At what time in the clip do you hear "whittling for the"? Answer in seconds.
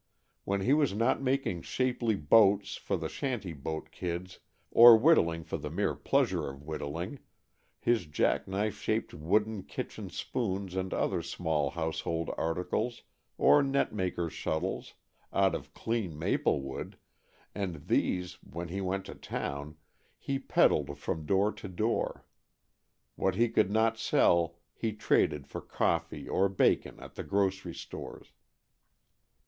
4.97-5.69